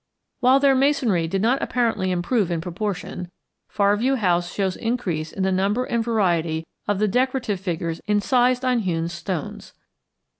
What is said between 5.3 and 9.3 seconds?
in the number and variety of the decorative figures incised on hewn